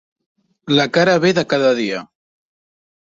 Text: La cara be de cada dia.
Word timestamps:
La 0.79 0.87
cara 0.95 1.13
be 1.25 1.33
de 1.41 1.43
cada 1.53 1.75
dia. 1.81 2.03